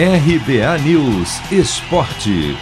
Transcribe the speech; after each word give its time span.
RBA 0.00 0.78
News 0.84 1.40
Esporte. 1.50 2.56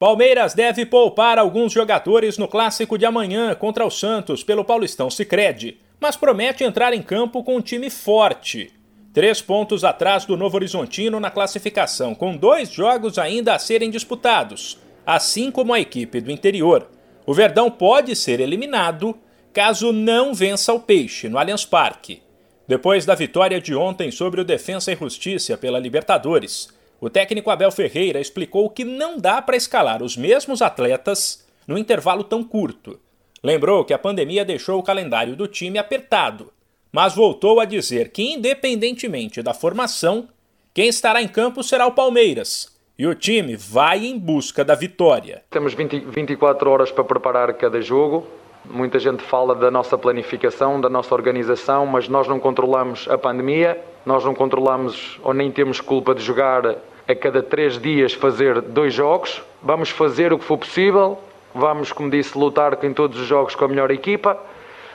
Palmeiras 0.00 0.52
deve 0.52 0.84
poupar 0.84 1.38
alguns 1.38 1.72
jogadores 1.72 2.36
no 2.36 2.48
clássico 2.48 2.98
de 2.98 3.06
amanhã 3.06 3.54
contra 3.54 3.86
o 3.86 3.90
Santos 3.90 4.42
pelo 4.42 4.64
Paulistão 4.64 5.08
Sicredi, 5.10 5.78
mas 6.00 6.16
promete 6.16 6.64
entrar 6.64 6.92
em 6.92 7.00
campo 7.00 7.44
com 7.44 7.58
um 7.58 7.60
time 7.60 7.88
forte. 7.88 8.72
Três 9.14 9.40
pontos 9.40 9.84
atrás 9.84 10.24
do 10.24 10.36
Novo 10.36 10.56
Horizontino 10.56 11.20
na 11.20 11.30
classificação, 11.30 12.12
com 12.12 12.36
dois 12.36 12.68
jogos 12.68 13.16
ainda 13.16 13.54
a 13.54 13.60
serem 13.60 13.92
disputados, 13.92 14.76
assim 15.06 15.52
como 15.52 15.72
a 15.72 15.78
equipe 15.78 16.20
do 16.20 16.32
interior. 16.32 16.90
O 17.24 17.32
Verdão 17.32 17.70
pode 17.70 18.16
ser 18.16 18.40
eliminado 18.40 19.16
caso 19.52 19.92
não 19.92 20.34
vença 20.34 20.72
o 20.72 20.80
Peixe 20.80 21.28
no 21.28 21.38
Allianz 21.38 21.64
Parque. 21.64 22.26
Depois 22.68 23.06
da 23.06 23.14
vitória 23.14 23.58
de 23.62 23.74
ontem 23.74 24.10
sobre 24.10 24.42
o 24.42 24.44
Defensa 24.44 24.92
e 24.92 24.96
Justiça 24.96 25.56
pela 25.56 25.78
Libertadores, 25.78 26.68
o 27.00 27.08
técnico 27.08 27.50
Abel 27.50 27.72
Ferreira 27.72 28.20
explicou 28.20 28.68
que 28.68 28.84
não 28.84 29.16
dá 29.16 29.40
para 29.40 29.56
escalar 29.56 30.02
os 30.02 30.18
mesmos 30.18 30.60
atletas 30.60 31.48
no 31.66 31.78
intervalo 31.78 32.22
tão 32.22 32.44
curto. 32.44 33.00
Lembrou 33.42 33.86
que 33.86 33.94
a 33.94 33.98
pandemia 33.98 34.44
deixou 34.44 34.78
o 34.78 34.82
calendário 34.82 35.34
do 35.34 35.48
time 35.48 35.78
apertado, 35.78 36.52
mas 36.92 37.14
voltou 37.14 37.58
a 37.58 37.64
dizer 37.64 38.10
que, 38.10 38.34
independentemente 38.34 39.42
da 39.42 39.54
formação, 39.54 40.28
quem 40.74 40.88
estará 40.88 41.22
em 41.22 41.28
campo 41.28 41.62
será 41.62 41.86
o 41.86 41.92
Palmeiras. 41.92 42.76
E 42.98 43.06
o 43.06 43.14
time 43.14 43.56
vai 43.56 44.04
em 44.04 44.18
busca 44.18 44.62
da 44.62 44.74
vitória. 44.74 45.42
Temos 45.48 45.72
20, 45.72 46.00
24 46.00 46.68
horas 46.68 46.90
para 46.90 47.04
preparar 47.04 47.54
cada 47.54 47.80
jogo. 47.80 48.26
Muita 48.70 48.98
gente 48.98 49.22
fala 49.22 49.54
da 49.54 49.70
nossa 49.70 49.96
planificação, 49.96 50.78
da 50.78 50.90
nossa 50.90 51.14
organização, 51.14 51.86
mas 51.86 52.06
nós 52.06 52.28
não 52.28 52.38
controlamos 52.38 53.08
a 53.08 53.16
pandemia, 53.16 53.80
nós 54.04 54.22
não 54.26 54.34
controlamos 54.34 55.18
ou 55.22 55.32
nem 55.32 55.50
temos 55.50 55.80
culpa 55.80 56.14
de 56.14 56.22
jogar 56.22 56.76
a 57.08 57.14
cada 57.14 57.42
três 57.42 57.78
dias 57.78 58.12
fazer 58.12 58.60
dois 58.60 58.92
jogos. 58.92 59.42
Vamos 59.62 59.88
fazer 59.88 60.34
o 60.34 60.38
que 60.38 60.44
for 60.44 60.58
possível, 60.58 61.18
vamos, 61.54 61.92
como 61.92 62.10
disse, 62.10 62.36
lutar 62.36 62.78
em 62.84 62.92
todos 62.92 63.18
os 63.18 63.26
jogos 63.26 63.54
com 63.54 63.64
a 63.64 63.68
melhor 63.68 63.90
equipa, 63.90 64.38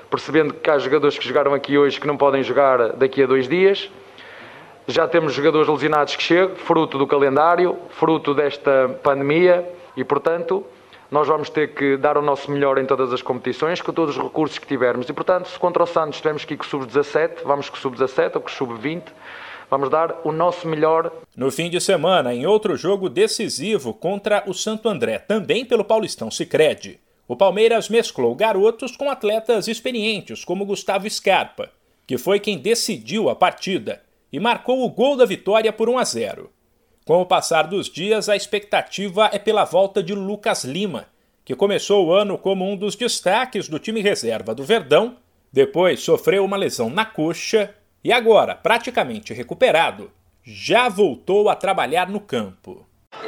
percebendo 0.07 0.53
que 0.53 0.69
há 0.69 0.77
jogadores 0.77 1.17
que 1.17 1.27
jogaram 1.27 1.55
aqui 1.55 1.75
hoje 1.75 1.99
que 1.99 2.05
não 2.05 2.15
podem 2.15 2.43
jogar 2.43 2.89
daqui 2.89 3.23
a 3.23 3.25
dois 3.25 3.47
dias. 3.47 3.89
Já 4.87 5.07
temos 5.07 5.33
jogadores 5.33 5.67
lesionados 5.67 6.15
que 6.15 6.21
chegam, 6.21 6.55
fruto 6.57 6.99
do 6.99 7.07
calendário, 7.07 7.75
fruto 7.89 8.35
desta 8.35 8.99
pandemia, 9.01 9.67
e 9.97 10.03
portanto 10.03 10.63
nós 11.11 11.27
vamos 11.27 11.49
ter 11.49 11.73
que 11.73 11.97
dar 11.97 12.17
o 12.17 12.21
nosso 12.21 12.49
melhor 12.51 12.77
em 12.77 12.85
todas 12.85 13.13
as 13.13 13.21
competições, 13.21 13.81
com 13.81 13.93
todos 13.93 14.17
os 14.17 14.23
recursos 14.23 14.57
que 14.57 14.67
tivermos. 14.67 15.07
E, 15.07 15.13
portanto, 15.13 15.47
se 15.47 15.59
contra 15.59 15.83
o 15.83 15.87
Santos 15.87 16.17
tivermos 16.17 16.45
que 16.45 16.53
ir 16.53 16.57
com 16.57 16.63
o 16.63 16.67
sub-17, 16.67 17.43
vamos 17.43 17.69
com 17.69 17.77
o 17.77 17.79
sub-17 17.79 18.35
ou 18.35 18.41
com 18.41 18.49
o 18.49 18.51
sub-20. 18.51 19.03
Vamos 19.69 19.89
dar 19.89 20.21
o 20.23 20.31
nosso 20.31 20.67
melhor. 20.67 21.11
No 21.35 21.51
fim 21.51 21.69
de 21.69 21.81
semana, 21.81 22.33
em 22.33 22.45
outro 22.45 22.75
jogo 22.75 23.09
decisivo 23.09 23.93
contra 23.93 24.43
o 24.45 24.53
Santo 24.53 24.87
André, 24.87 25.19
também 25.19 25.65
pelo 25.65 25.83
Paulistão 25.83 26.29
Sicredi, 26.29 26.99
o 27.27 27.35
Palmeiras 27.35 27.89
mesclou 27.89 28.35
garotos 28.35 28.95
com 28.95 29.09
atletas 29.09 29.67
experientes, 29.67 30.43
como 30.43 30.65
Gustavo 30.65 31.09
Scarpa, 31.09 31.71
que 32.05 32.17
foi 32.17 32.39
quem 32.39 32.57
decidiu 32.57 33.29
a 33.29 33.35
partida 33.35 34.03
e 34.31 34.39
marcou 34.39 34.83
o 34.83 34.89
gol 34.89 35.15
da 35.15 35.25
vitória 35.25 35.71
por 35.71 35.89
1 35.89 35.97
a 35.97 36.03
0. 36.03 36.52
Com 37.05 37.21
o 37.21 37.25
passar 37.25 37.67
dos 37.67 37.89
dias, 37.89 38.29
a 38.29 38.35
expectativa 38.35 39.29
é 39.33 39.37
pela 39.37 39.65
volta 39.65 40.01
de 40.01 40.13
Lucas 40.13 40.63
Lima, 40.63 41.07
que 41.43 41.53
começou 41.53 42.07
o 42.07 42.13
ano 42.13 42.37
como 42.37 42.65
um 42.65 42.77
dos 42.77 42.95
destaques 42.95 43.67
do 43.67 43.77
time 43.77 44.01
reserva 44.01 44.55
do 44.55 44.63
Verdão, 44.63 45.17
depois 45.51 45.99
sofreu 45.99 46.45
uma 46.45 46.55
lesão 46.55 46.89
na 46.89 47.05
coxa 47.05 47.75
e 48.01 48.11
agora, 48.13 48.55
praticamente 48.55 49.33
recuperado, 49.33 50.11
já 50.43 50.87
voltou 50.87 51.49
a 51.49 51.55
trabalhar 51.55 52.09
no 52.09 52.21
campo. 52.21 52.85